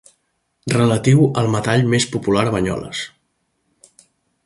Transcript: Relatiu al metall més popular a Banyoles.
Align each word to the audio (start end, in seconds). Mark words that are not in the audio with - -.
Relatiu 0.73 1.21
al 1.43 1.51
metall 1.57 1.85
més 1.93 2.09
popular 2.17 2.49
a 2.49 2.57
Banyoles. 2.59 3.07